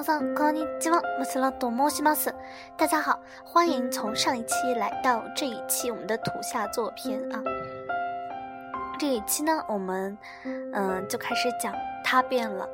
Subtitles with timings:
[0.00, 2.34] 皆さんこんにちは、マスラと申します。
[2.76, 7.42] 大家好，欢迎从上一期来到这一期我们的土下座篇啊。
[8.98, 11.74] 这一期呢，我们嗯就开始讲
[12.04, 12.68] 他变了。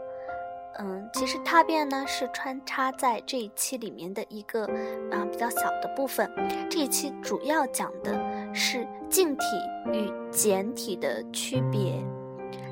[0.79, 4.65] 嗯，其实他变呢是穿插在这一期里面的一个
[5.11, 6.31] 啊比较小的部分。
[6.71, 8.15] 这一期主要讲的
[8.55, 9.45] 是静体
[9.93, 12.03] 与简体的区别，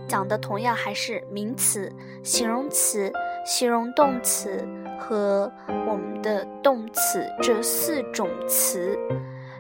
[0.09, 1.93] 讲的同样还是名词、
[2.25, 3.13] 形容词、
[3.46, 4.68] 形容动词
[5.00, 5.50] 和
[5.88, 8.98] 我们的动词这四种词，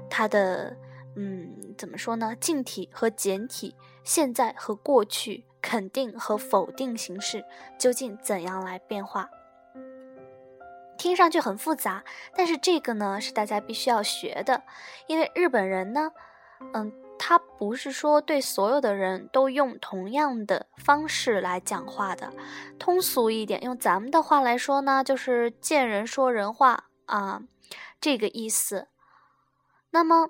[0.09, 0.75] 它的
[1.15, 2.35] 嗯怎么说呢？
[2.41, 5.45] 近体和简体，现在和过去。
[5.67, 7.43] 肯定和否定形式
[7.79, 9.27] 究竟怎样来变化？
[10.95, 12.03] 听上去很复杂，
[12.35, 14.61] 但是这个呢是大家必须要学的，
[15.07, 16.11] 因为日本人呢，
[16.75, 22.31] 嗯，他不是说对所有的人都用同样的方式来讲话的。
[22.77, 27.41] 通俗一点，用咱们的话来说呢，就是见人说人话啊，
[27.99, 28.87] 这个意思。
[29.91, 30.29] 那么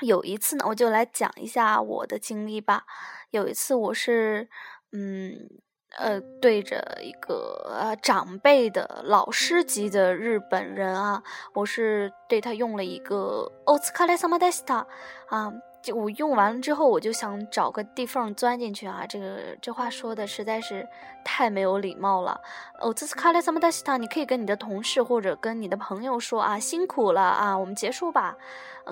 [0.00, 2.84] 有一次呢，我就来讲一下我的经历吧。
[3.30, 4.48] 有一次，我是，
[4.92, 5.50] 嗯，
[5.97, 11.21] 呃，对着一个呃长辈的老师级的日本人啊，
[11.53, 14.87] 我是对他用了一个“お疲れ様でした”
[15.29, 15.53] 啊。
[15.80, 19.04] 就我用完了之后，我就想找个地缝钻进去啊！
[19.08, 20.86] 这个这话说的实在是
[21.24, 22.40] 太没有礼貌了。
[22.80, 28.36] 哦，这是卡莱萨姆达西塔，你可以跟你的同事或者跟你的朋友说啊，辛苦了啊，我们结束吧，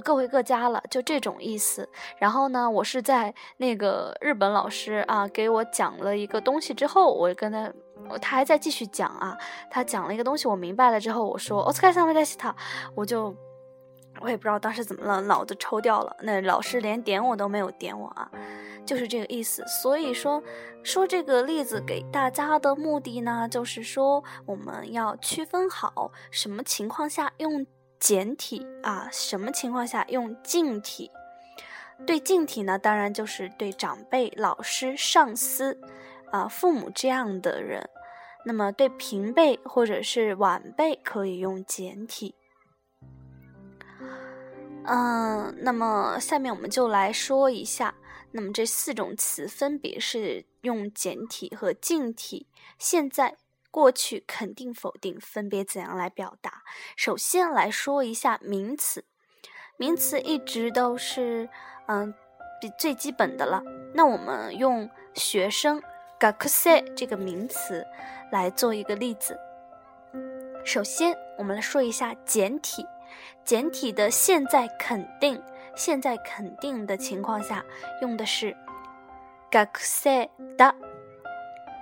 [0.05, 1.89] 各回各家了，就这种意思。
[2.19, 7.73] 然后呢，我是在那个日本老师啊给我讲了一个东西之后，我跟他，
[8.23, 9.37] 他还在继续讲啊，
[9.71, 12.55] 他讲了一个东西，我明白了之后，我说奥斯卡萨姆达西塔，
[12.95, 13.35] 我就。
[14.21, 16.17] 我也不知道当时怎么了，脑子抽掉了。
[16.21, 18.31] 那老师连点我都没有点我啊，
[18.85, 19.65] 就是这个意思。
[19.67, 20.43] 所以说，
[20.83, 27.67] 说这个例子给大家的目的呢，就是说我们要区分好什么情况下用
[27.99, 31.11] 简体啊，什么情况下用静体。
[32.07, 35.81] 对静体呢，当然就是对长辈、老师、上司
[36.31, 37.89] 啊、父母这样的人。
[38.45, 42.35] 那么对平辈或者是晚辈可以用简体。
[44.87, 47.95] 嗯，那么下面我们就来说一下，
[48.31, 52.47] 那么这四种词分别是用简体和近体，
[52.79, 53.37] 现在、
[53.71, 56.63] 过去、肯定、否定分别怎样来表达？
[56.97, 59.05] 首先来说一下名词，
[59.77, 61.49] 名词一直都是
[61.89, 62.15] 嗯
[62.61, 63.63] 比最基本的了。
[63.93, 65.83] 那我们用学生
[66.21, 67.85] gakuse 这个名词
[68.31, 69.37] 来做一个例子。
[70.65, 72.87] 首先，我们来说一下简体。
[73.45, 75.43] 简体的现在肯定，
[75.75, 77.65] 现在肯定的情况下
[78.03, 78.57] 用的是
[79.51, 80.75] ga ca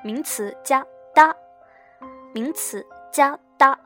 [0.03, 0.85] 名词加
[1.15, 1.35] d
[2.35, 3.79] 名词加 d。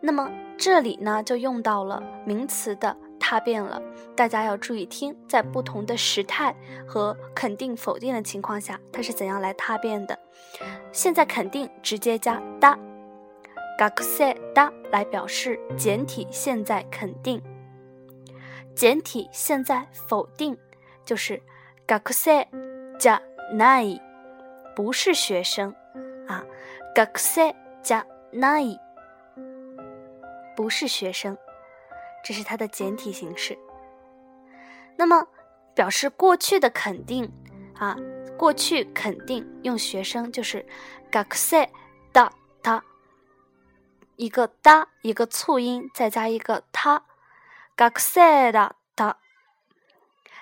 [0.00, 3.82] 那么这里呢就用到了名词的它变了，
[4.14, 6.54] 大家要注意听，在不同的时态
[6.86, 10.18] 和肯定否定的情况下，它是怎样来它变的。
[10.92, 12.78] 现在肯定直接加 d。
[13.77, 17.41] 学生だ来表示简体现在肯定，
[18.75, 20.57] 简体现在否定
[21.03, 21.41] 就是
[21.87, 22.45] 学生
[22.99, 23.19] じゃ
[23.55, 23.99] ない，
[24.75, 25.73] 不是学生
[26.27, 26.45] 啊。
[26.93, 28.77] 学生じゃない，
[30.55, 31.37] 不是学生，
[32.23, 33.57] 这是它的简体形式。
[34.95, 35.25] 那么
[35.73, 37.31] 表示过去的肯定
[37.79, 37.97] 啊，
[38.37, 40.63] 过去肯定用学生就是
[41.11, 41.67] 学生
[42.13, 42.31] だ他。
[44.15, 47.03] 一个哒，一个促音，再加一个他，
[47.77, 49.17] 学生だ他，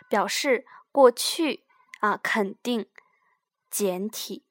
[0.10, 1.64] 表示过去
[2.02, 2.86] 啊，肯定
[3.70, 4.44] 简体。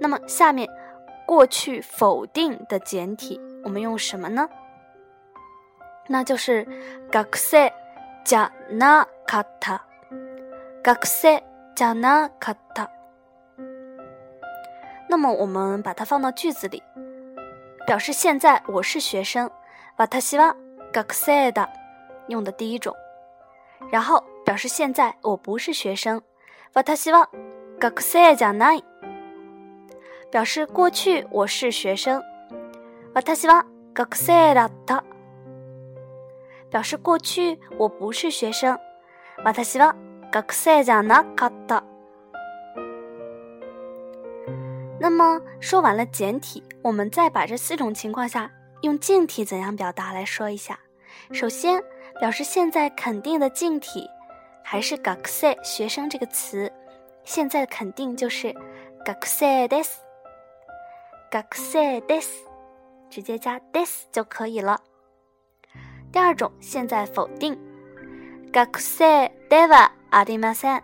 [0.00, 0.68] 那么下面
[1.26, 4.48] 过去否定的简体，我们用什么呢？
[6.08, 6.64] 那就是
[7.12, 7.72] 学生
[8.24, 9.82] じゃなかった。
[10.82, 11.42] 学生
[11.74, 12.88] じゃなかった。
[15.08, 16.82] 那么我们把它放到句子里。
[17.86, 19.50] 表示现在我是学生，
[19.96, 20.54] 私は
[20.92, 21.68] 学生だ，
[22.28, 22.94] 用的第一种。
[23.90, 26.20] 然后表示现在我不是学生，
[26.72, 27.28] 私は
[27.80, 28.84] 学生じゃない。
[30.32, 32.22] 表示过去我是学生，
[33.14, 33.64] 私は
[33.94, 35.04] 学生だった。
[36.72, 38.78] 表示过去我不是学生，
[39.44, 39.94] 私は
[40.32, 41.84] 学生じゃなかった。
[45.00, 48.50] 那么说完了简体，我们再把这四种情况下
[48.82, 50.78] 用静体怎样表达来说一下。
[51.32, 51.82] 首先，
[52.20, 54.08] 表示现在肯定的静体
[54.62, 56.72] 还是学生学生这个词
[57.24, 58.54] 现在肯定就是
[59.04, 60.00] 学生です。
[61.30, 62.28] 学生です，
[63.10, 64.80] 直接加 this 就可以了。
[66.12, 67.58] 第二种现在否定，
[68.52, 70.80] 学生ではありませ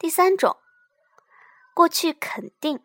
[0.00, 0.56] 第三种
[1.74, 2.80] 过去肯定，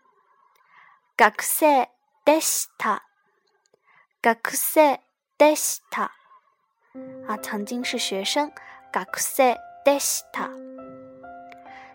[1.18, 1.90] 学生
[2.26, 3.04] でした。
[4.22, 5.00] 学生
[5.38, 6.12] でした。
[7.28, 8.52] 啊，曾经是学生，
[8.92, 10.50] 学生でした。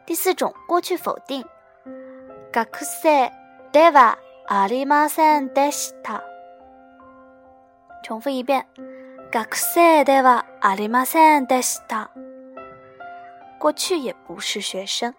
[0.06, 1.44] 第四种过去否定，
[2.52, 3.30] 学生
[3.72, 4.18] では
[4.48, 6.22] ありませんでした。
[8.02, 8.66] 重复一遍，
[9.32, 12.10] 学生ではありませんでした。
[13.61, 15.13] 过去也不是学生。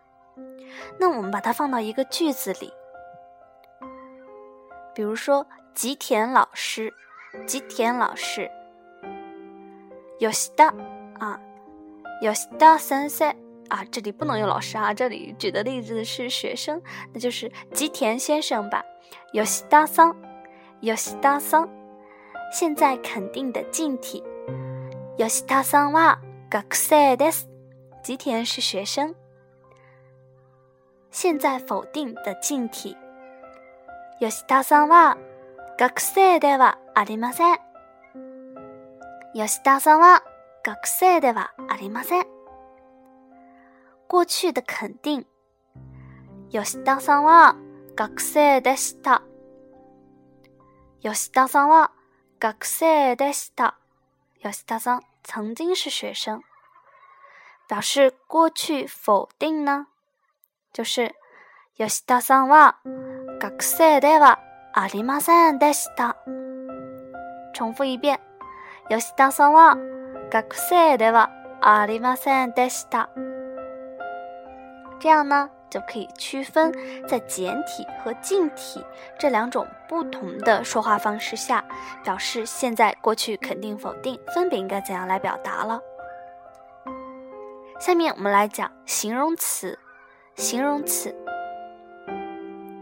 [0.99, 2.73] 那我们把它放到一个句子里，
[4.93, 6.93] 比如说吉田老师，
[7.47, 8.50] 吉田老师，
[10.19, 10.69] 吉田
[11.21, 11.41] 啊，
[12.21, 13.37] 吉田先生。
[13.69, 16.83] 啊，这里不能用老师啊，这里举的例子是学生，
[17.15, 18.83] 那就是吉田先生吧。
[19.33, 20.15] 有西大桑，
[20.81, 21.67] 有西大桑，
[22.53, 24.23] 现在肯定的近体。
[25.17, 26.19] 有西大桑哇，
[26.50, 27.52] 学生です。
[28.04, 29.16] 吉田是学生。
[31.12, 32.96] 现在否定的近体。
[34.19, 35.18] 有西大桑哇，
[35.78, 37.60] 学生ではありません。
[39.34, 40.24] 有西大桑は
[40.64, 42.25] 学生ではありません。
[44.08, 45.25] 过去的肯定。
[46.50, 47.56] 吉田さんは
[47.96, 49.22] 学生でした。
[51.02, 51.92] 吉田さんは
[52.40, 53.78] 学生でした。
[54.42, 56.42] 吉田さん曾经是学生。
[57.72, 59.88] 表示过去否定呢，
[60.74, 61.14] 就是
[61.78, 62.78] 吉田さんは
[63.40, 64.40] 学生では
[64.74, 66.16] ありませんでした。
[67.54, 68.19] 重复一遍。
[68.90, 69.75] 吉田さんは
[70.31, 71.30] 学生では
[71.62, 73.10] ありませんでした。
[75.00, 76.72] 这样呢，就可以区分
[77.08, 78.84] 在简体和近体
[79.19, 81.64] 这两种不同的说话方式下，
[82.04, 85.81] 表示现在、过去、肯定、否定分别应该怎样来表达了。
[87.82, 89.76] 下面我们来讲形容词。
[90.37, 91.12] 形容词，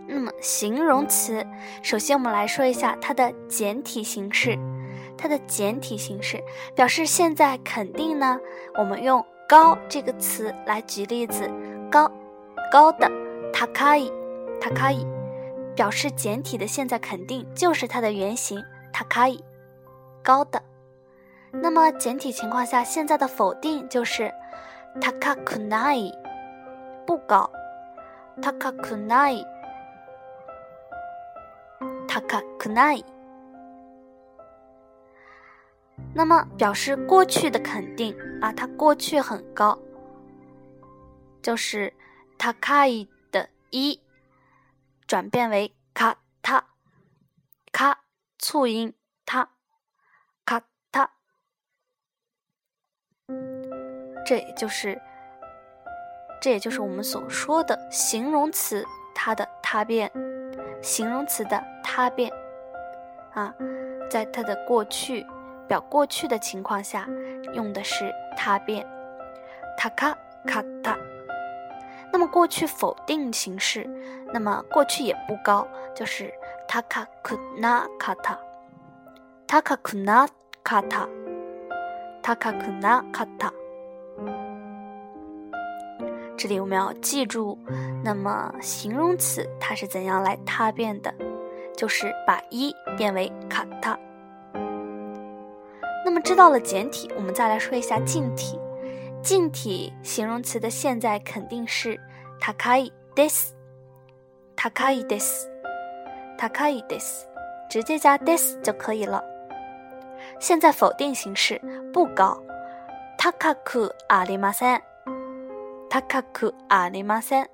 [0.07, 1.43] 那么形容词，
[1.83, 4.59] 首先我们来说一下它的简体形式。
[5.17, 6.39] 它的简体形式
[6.77, 8.39] 表示现在肯定呢，
[8.79, 11.51] 我们用高这个词来举例子。
[11.91, 12.13] 高，
[12.71, 13.11] 高的
[13.55, 15.03] ，takai，takai，
[15.75, 18.63] 表示简体的现在肯定就是它的原型
[18.93, 19.41] takai，
[20.23, 20.63] 高的。
[21.53, 24.33] 那么简体情况下，现在的否定就是
[24.99, 26.13] 高くない，
[27.07, 27.51] 不高。
[28.41, 29.45] 高くない，
[32.09, 33.05] 高くない。
[36.15, 39.79] 那么表示过去的肯定啊，它过去很高，
[41.43, 41.93] 就是
[42.39, 44.01] 高い的一
[45.07, 46.65] 转变为卡它
[47.71, 48.01] 卡
[48.39, 48.95] 促音。
[54.31, 55.01] 这也就是
[56.41, 60.09] 这也就是我们所说的形容词它的他变，
[60.81, 62.31] 形容词的他变
[63.35, 63.53] 啊，
[64.09, 65.27] 在它的过去
[65.67, 67.09] 表过去的情况下
[67.55, 68.87] 用的是他变，
[69.77, 70.17] 他卡
[70.47, 70.97] 卡他。
[72.13, 73.85] 那么过去否定形式，
[74.33, 76.33] 那么过去也不高，就是
[76.69, 80.29] takakuna kata，takakuna
[80.63, 83.51] kata，takakuna kata。
[86.43, 87.59] 这里我们要记住，
[88.03, 91.13] 那么形容词它是怎样来他变的，
[91.77, 93.99] 就是把一变为 kata。
[96.03, 98.59] 那么知道了简体，我们再来说一下近体。
[99.23, 102.01] 近体形容词的现在肯定是
[102.41, 107.05] takai des，takai des，takai des，
[107.69, 109.23] 直接加 des 就可以了。
[110.39, 111.61] 现在否定形式
[111.93, 112.43] 不高
[113.19, 113.93] ，takaku
[115.91, 117.49] arimasen，takaku arimasen，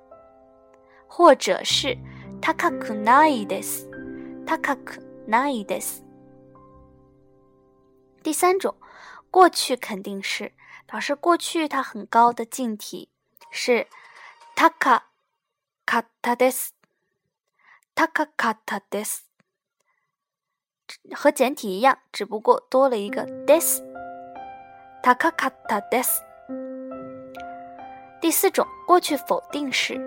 [1.07, 1.97] 或者是
[2.41, 6.01] takaku nai des，takaku nai des。
[8.23, 8.75] 第三种，
[9.31, 10.53] 过去肯定是。
[10.85, 13.09] 表示过去它很高的近体
[13.51, 13.87] 是
[14.55, 15.01] taka
[15.85, 19.17] kata des，taka kata des，
[21.13, 26.26] 和简体一样，只不过多了一个 des，taka kata des。
[28.26, 30.00] 第四种过去否定式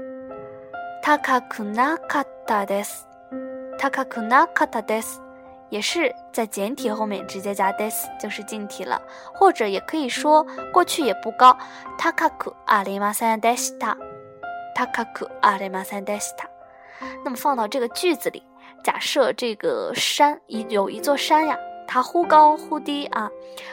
[1.04, 5.06] takaku na kata des，takaku na kata des，
[5.70, 9.02] 也是在简体后面直接加 des 就是近体了，
[9.34, 11.58] 或者也可以说过去也不高。
[11.98, 13.98] 高くありませんでした。
[14.76, 16.50] 高くありませんでした。
[17.24, 18.44] 那么放到这个句子里，
[18.84, 23.30] 假设这个山一有一座山呀，它忽高忽低啊，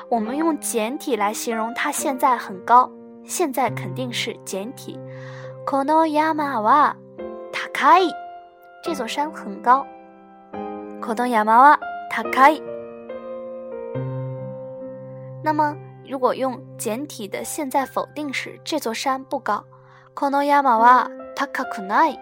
[0.09, 2.91] 我们用简体来形容它现在很高，
[3.27, 4.99] 现在肯定是简体。
[5.65, 6.97] この山は
[7.53, 8.11] 高い。
[8.83, 9.87] 这座山很高。
[11.01, 11.79] この山は
[12.11, 12.63] 高い。
[15.45, 19.65] 那么，如果用简体的现在否定时，这座山不高。
[20.15, 22.19] この山は高くない。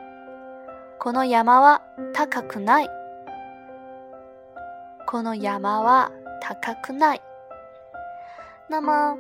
[0.99, 1.80] この山は
[2.12, 2.88] 高くない。
[5.06, 6.10] この山は
[6.40, 7.22] 高くない。
[8.68, 9.16] 那么，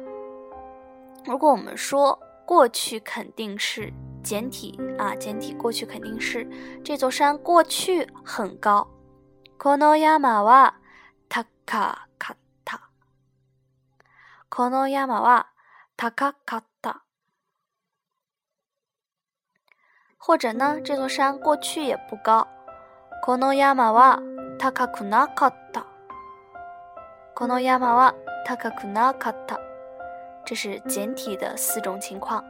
[1.24, 6.46] 如果我们说过去肯定是简体啊，简体过去肯定是
[6.84, 8.88] 这座山过去很高。
[9.58, 10.74] この山は
[11.28, 12.90] 高かった。
[14.48, 15.48] この山は
[15.96, 17.04] 高かった。
[20.18, 22.48] 或者呢，这座山过去也不高。
[23.22, 24.20] この山は
[24.58, 25.86] 高くなかった。
[27.34, 28.14] この山は
[28.46, 29.60] 高くなかった。
[30.44, 32.44] 这是简体的四种情况。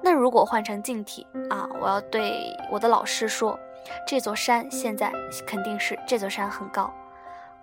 [0.00, 3.58] 那如果换成近体啊，我要对我的老师说。
[4.06, 5.12] 这座山现在
[5.44, 6.92] 肯定是这座山很高。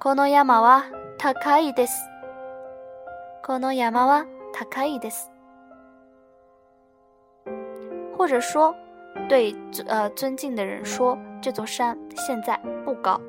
[0.02, 0.84] この山は
[1.18, 1.94] 高いです。
[3.42, 5.32] この山は高いです。
[8.18, 8.76] 或者说，
[9.30, 9.56] 对
[9.88, 13.20] 呃尊敬的人说，这座山现在不高。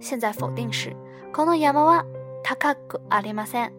[0.00, 0.96] 现在否定是
[1.30, 2.06] この山は
[2.42, 3.72] 高くありません。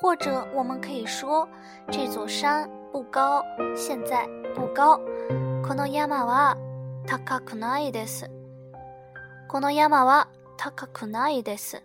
[0.00, 1.48] 或者我们可以说，
[1.90, 3.42] 这座山不高，
[3.74, 5.00] 现在不高。
[5.66, 6.56] この山は
[7.06, 8.30] 高くないです。
[9.48, 11.82] この山は高くないです。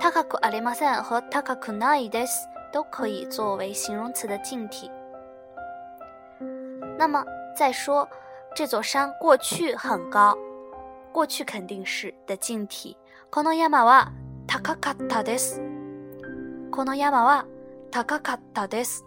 [0.00, 4.90] 高くありません和高くないです都可以作为形容词的近体。
[6.98, 7.24] 那么
[7.56, 8.08] 再说
[8.54, 10.36] 这座山过去很高，
[11.12, 12.96] 过去肯定是的近体。
[13.30, 14.12] この山は
[14.46, 15.60] 高かったです。
[16.74, 17.46] この山は
[17.90, 19.04] 高かったです。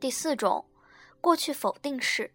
[0.00, 0.64] 第四种。
[1.20, 2.32] 过去否定式，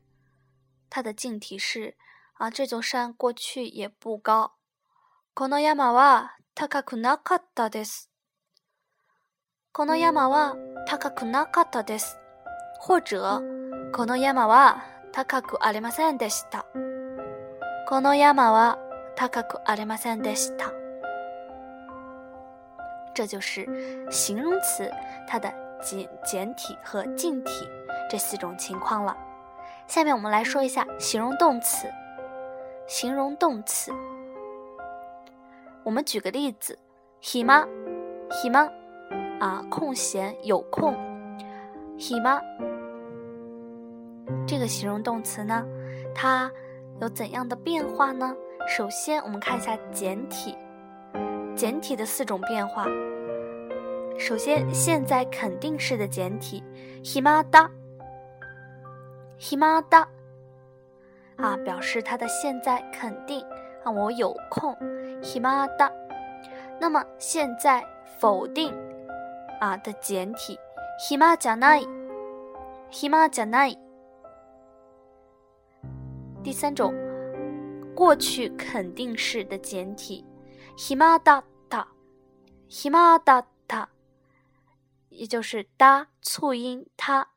[0.90, 1.96] 它的近体是
[2.40, 4.54] 啊，这座山过去也不高。
[5.36, 8.10] この山は高くなかったです。
[9.72, 10.56] この山は
[10.88, 12.18] 高くなかったです。
[12.82, 13.42] 或者
[13.94, 16.66] この山は高くありませんでした。
[17.88, 18.80] この山は
[19.16, 20.74] 高くありませんでした。
[23.14, 23.68] 这就是
[24.12, 24.92] 形容词
[25.28, 27.68] 它的简简体和近体。
[28.10, 29.16] 这四种情况了，
[29.88, 31.88] 下面我们来说一下形容动词。
[32.88, 33.92] 形容动词，
[35.84, 36.80] 我们举个例子，
[37.22, 37.68] ひま，
[38.32, 38.72] ひま，
[39.40, 40.96] 啊，空闲有空，
[42.00, 42.42] ひま。
[44.48, 45.64] 这个形容动词呢，
[46.16, 46.52] 它
[47.00, 48.36] 有怎样的变化呢？
[48.68, 50.58] 首先，我们看一下简体，
[51.56, 52.86] 简体的四种变化。
[54.18, 56.64] 首先，现在肯定式的简体，
[57.04, 57.70] ひまだ。
[59.40, 60.06] ひまだ，
[61.38, 63.46] 啊，表示他的现在肯定
[63.84, 64.76] 啊，我有空。
[65.22, 65.92] ひまだ，
[66.80, 67.86] 那么现在
[68.20, 68.74] 否定
[69.62, 70.58] 啊的简体，
[71.00, 71.88] ひまじゃない。
[72.92, 73.78] ひまじゃない。
[76.44, 76.94] 第三种，
[77.96, 80.26] 过去肯定式的简体，
[80.78, 81.88] ひまだた。
[82.70, 83.88] ひまだた，
[85.10, 87.28] 也就是哒促音它，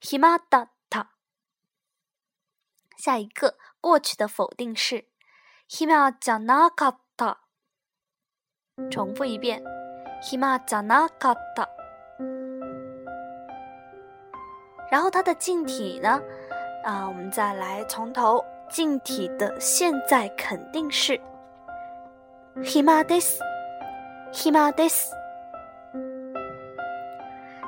[0.00, 0.68] ひまだ。
[2.96, 5.04] 下一个过去的否定式，
[5.68, 7.36] hima janakata。
[8.90, 9.62] 重复一遍，
[10.20, 11.68] hima janakata。
[14.90, 16.20] 然后它的近体呢？
[16.84, 21.20] 啊，我们再来从头，近体的现在肯定式
[22.62, 25.10] ，hima des，hima des。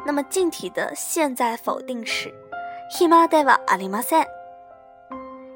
[0.07, 2.33] 那么近体的现在否定式，
[2.91, 4.27] hima de wa arimasen。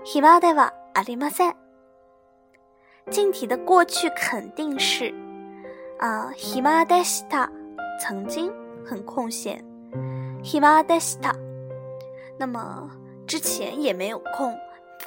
[0.05, 1.55] 暇ではありません。
[3.11, 5.13] 近体的过去肯定是
[5.99, 7.51] 啊，暇でした。
[7.99, 8.53] 曾经
[8.85, 9.65] 很空闲，
[10.43, 11.35] 暇でした。
[12.39, 12.91] 那么
[13.27, 14.55] 之前也没有空，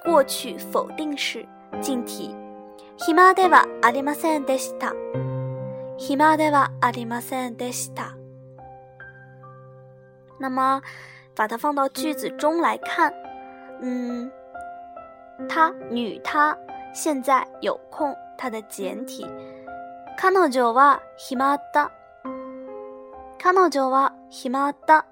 [0.04, 1.48] 过去否定式
[1.80, 2.36] 近体，
[3.05, 4.93] 暇ではありませんでした。
[5.97, 8.17] 暇ではありませんでした。
[10.39, 10.81] 那么
[11.35, 13.13] 把它放到句子中来看，
[13.81, 14.31] 嗯。
[15.49, 16.57] 她女她
[16.95, 19.27] 现在有空，它的简体。
[20.17, 21.91] 彼女は暇だ。
[23.39, 25.05] 彼女は暇だ。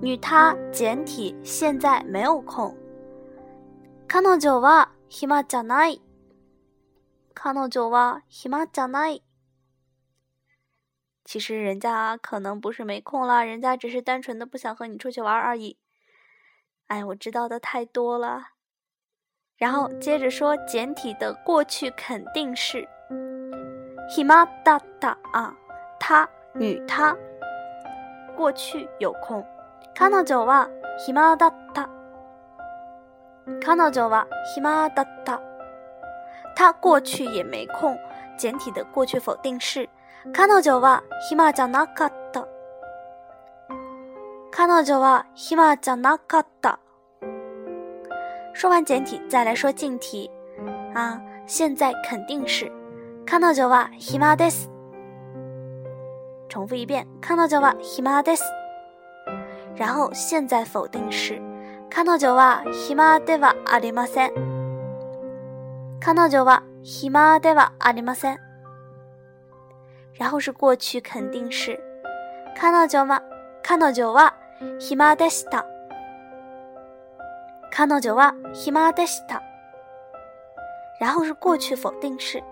[0.00, 2.74] 女她简体现在没有空。
[4.08, 6.01] 彼女は暇じゃない。
[7.33, 9.21] 彼女は暇じゃない。
[11.23, 15.77] 其实人家可能不是没空啦，人家只是单纯的不想和你出去玩而已。
[16.87, 18.49] 哎，我知道的太多了。
[19.57, 22.87] 然后接着说简体的过去肯定式。
[24.07, 25.55] 暇だった啊，
[25.99, 27.17] 她女她，
[28.37, 29.43] 过去有空。
[29.95, 31.89] 彼女は暇だった。
[33.63, 35.41] 彼女は暇だった。
[36.55, 37.97] 她过去也没空，
[38.37, 39.89] 简体的过去否定式。
[40.33, 42.47] 彼女は暇じゃなかった。
[44.51, 46.79] 彼女は暇じゃなかった。
[48.53, 50.31] 说完简体，再来说近体
[50.93, 52.71] 啊，现在肯定是。
[53.25, 54.71] 彼女は暇です。
[56.47, 57.05] 重复一遍。
[57.21, 58.43] 彼女は暇です。
[59.75, 61.41] 然后现在否定式。
[61.92, 64.32] 彼女は暇ではありません。
[66.00, 68.38] 彼女は暇ではありません。
[70.18, 71.78] 然后是过去肯定式。
[72.56, 73.22] 彼女は
[73.62, 74.36] 彼女は
[74.78, 75.66] 暇でした。
[77.72, 79.42] 彼女は暇でした。
[81.00, 82.42] 然后是过去否定式。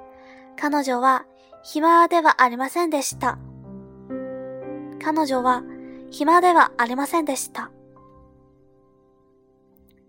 [0.56, 1.26] 彼女は
[1.62, 3.38] 暇ではありませんでした。
[5.02, 5.62] 彼女は
[6.10, 7.70] 暇ではありませんでした。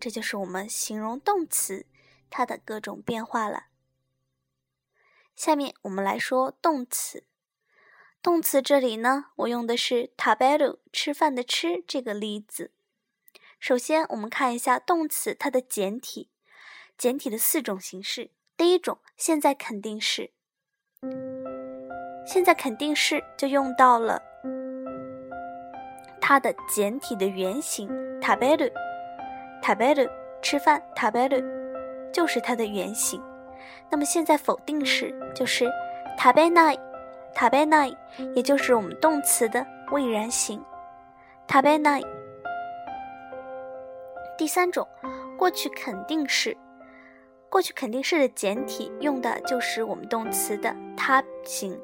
[0.00, 1.86] 这就是我们形容动词
[2.28, 3.66] 它的各种变化了。
[5.34, 7.24] 下面我们来说动词。
[8.22, 12.72] 动词这里呢，我用的是食べる吃饭的吃这个例子。
[13.58, 16.30] 首先，我们看一下动词它的简体。
[16.96, 18.30] 简体的四种形式。
[18.56, 20.32] 第一种，现在肯定式。
[22.24, 24.22] 现在肯定式就用到了
[26.20, 27.88] 它的简体的原型
[28.22, 28.72] 食べる，
[29.62, 30.10] 食べる
[30.42, 31.44] 吃饭，食べる
[32.12, 33.20] 就是它的原型。
[33.90, 35.64] 那么现在否定式就是
[36.18, 36.78] 食べない，
[37.34, 37.96] 食べない
[38.34, 40.62] 也就是我们动词的未然形
[41.48, 42.04] 食べない。
[44.36, 44.86] 第三种
[45.38, 46.56] 过去肯定式。
[47.48, 51.80] 过去肯定式的简体用的就是我们动词的他形，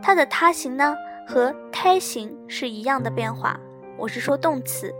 [0.00, 0.94] 它的他形呢
[1.26, 3.58] 和胎形是一样的变化。
[3.98, 4.94] 我是说动词，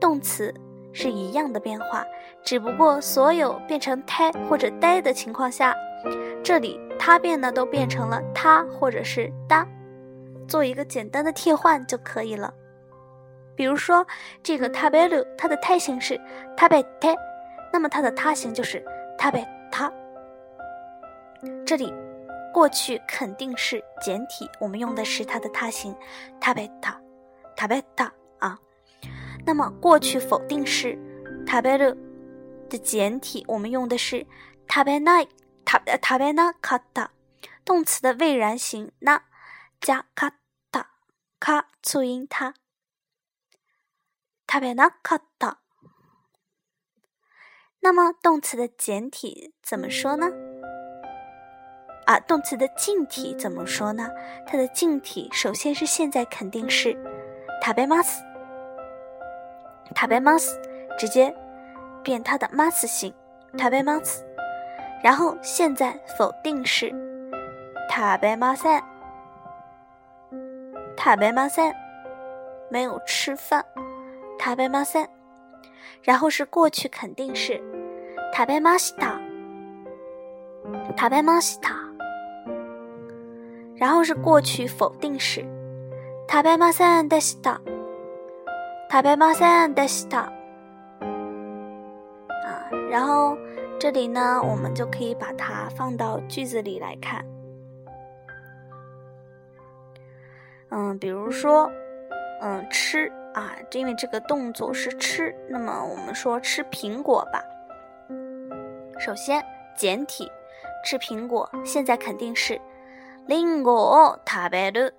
[0.00, 0.54] 动词
[0.94, 2.04] 是一样的变化，
[2.42, 5.74] 只不过所有变成胎或者呆的情况下，
[6.42, 9.66] 这里它变呢都变成了它或者是哒，
[10.48, 12.52] 做一个简单的替换就可以了。
[13.56, 14.06] 比如说
[14.42, 16.20] 这个タベル，它的胎形是
[16.56, 17.16] タベテ，
[17.72, 18.84] 那么它的他形就是。
[19.22, 19.92] 他べ他，
[21.66, 21.92] 这里
[22.54, 25.94] 过去肯定是简体，我们用的是它的他形
[26.40, 26.98] 他べ他，
[27.54, 28.58] 他べ他啊。
[29.44, 30.98] 那么过去否定式
[31.46, 31.96] 食べる
[32.68, 34.26] 的简体，我们用的是
[34.68, 35.28] 食べない
[35.66, 37.10] 食べ食べなかった。
[37.64, 39.22] 动词的未然形な
[39.80, 40.34] 加かっ
[40.72, 40.88] た
[41.38, 42.54] か促音它
[44.48, 45.58] 食べなかった。
[47.80, 50.32] 那么动词的简体怎么说呢？
[52.06, 54.10] 啊，动词的近体怎么说呢？
[54.46, 56.92] 它的近体首先是现在肯定式
[57.62, 57.74] 食
[59.94, 60.60] べます，食べます，
[60.98, 61.34] 直接
[62.02, 63.14] 变它的 mas 形
[63.56, 64.24] 食べます，
[65.02, 66.94] 然后现在否定式
[67.88, 68.82] 食べません，
[70.96, 71.74] 食べません，
[72.70, 73.64] 没有吃饭
[74.38, 75.08] 食べません，
[76.02, 77.60] 然后是过去肯定式。
[78.32, 79.18] 食べました。
[80.96, 81.70] 食べました。
[83.76, 85.44] 然后是过去否定式。
[86.28, 87.60] 食べませんでした。
[88.90, 90.32] 食べませんでした。
[92.44, 93.36] 啊，然后
[93.78, 97.24] 这里呢，我们就可以把它放到句子里来看。
[100.70, 101.70] 嗯，比如说，
[102.40, 107.42] 嗯，吃啊，因为这个动作是吃，那么我们说吃苹果吧。
[108.98, 109.44] 首先，
[109.76, 110.30] 简体
[110.84, 112.60] 吃苹果，现在肯定是
[113.26, 114.92] リンゴを食べる，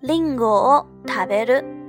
[0.00, 1.79] リンゴを食べる。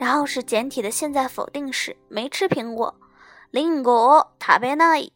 [0.00, 2.94] 然后是简体的现在否定式，没吃苹果，
[3.52, 5.12] リンゴを食べない，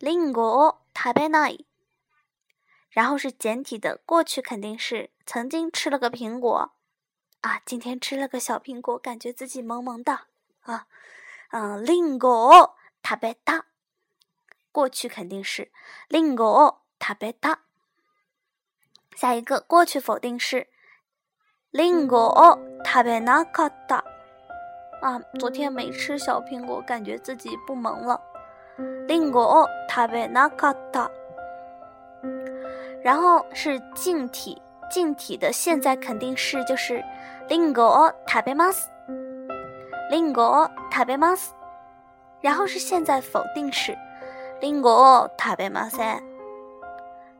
[0.00, 1.66] リンゴを食べない。
[2.90, 6.72] 然后是简体的过去肯定式，曾经吃了个苹果，
[7.42, 10.26] 啊，今天吃了个小苹果，感觉自己萌萌的
[10.62, 10.86] 啊，
[11.50, 12.74] 嗯，リンゴ。
[13.02, 13.64] 食べた。
[14.72, 15.70] 过去肯定是
[16.10, 17.60] リンゴを食べた。
[19.16, 20.68] 下一个过去否定是
[21.72, 24.04] リンゴを 食べなかった。
[25.00, 28.20] 啊，昨天没吃小苹果，感觉自己不萌了。
[29.06, 31.10] リンゴを食べなかった。
[33.02, 37.02] 然后是静体，静体的现在肯定是就是
[37.48, 38.90] リンゴを食べます。
[40.10, 41.54] リンゴを食べます。
[42.42, 43.96] 然后是现在否定式，
[44.60, 44.90] リンゴ
[45.22, 46.22] を食べません。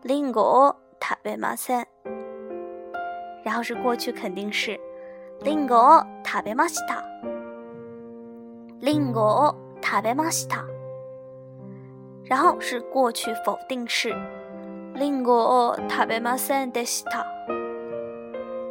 [0.04, 1.86] リンゴを食べません。
[3.44, 4.78] 然后是过去肯定式，
[5.42, 7.04] リンゴを食べました。
[8.80, 10.64] リンゴを食べました。
[12.24, 14.14] 然后是过去否定式，
[14.94, 17.26] リンゴを食べませんでした。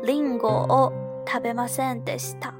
[0.03, 0.93] リンゴを
[1.27, 2.53] 食べませんでした。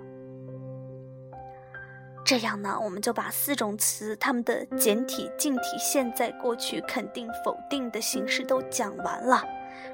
[2.25, 9.41] 这样呢，我们就把四种词它们的简体、近体、现在、过去、肯定、否定的形式都讲完了，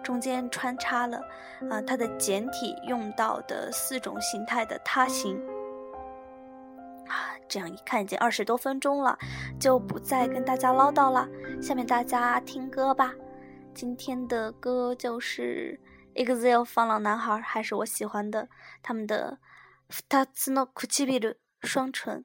[0.02, 1.18] 中间穿插了
[1.70, 5.36] 啊它的简体用到的四种形态的他形
[7.06, 7.34] 啊。
[7.48, 9.18] 这样一看已经二十多分钟了，
[9.58, 11.28] 就不再跟大家唠叨了。
[11.60, 13.12] 下面大家听歌吧，
[13.74, 15.80] 今天的歌就是
[16.14, 18.48] EXILE 放浪男孩，还是我喜欢的
[18.82, 19.38] 他们的
[20.08, 21.20] 《二つの唇》。
[21.62, 22.24] 双唇。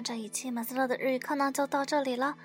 [0.00, 2.36] 这一期马斯乐的日语课呢就到这里了。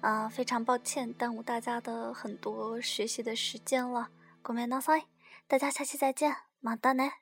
[0.00, 4.10] 啊、非常抱歉耽误大家的很多学习的时间了。
[4.42, 5.04] ごめんなさい。
[5.48, 7.21] 大家下期再见，马达呢。